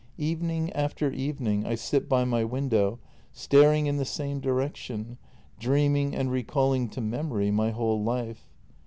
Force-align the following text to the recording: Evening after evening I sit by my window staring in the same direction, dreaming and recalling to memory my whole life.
Evening 0.17 0.73
after 0.73 1.11
evening 1.11 1.63
I 1.63 1.75
sit 1.75 2.09
by 2.09 2.25
my 2.25 2.43
window 2.43 2.97
staring 3.33 3.85
in 3.85 3.97
the 3.97 4.03
same 4.03 4.39
direction, 4.39 5.19
dreaming 5.59 6.15
and 6.15 6.31
recalling 6.31 6.89
to 6.89 7.01
memory 7.01 7.51
my 7.51 7.69
whole 7.69 8.01
life. 8.01 8.47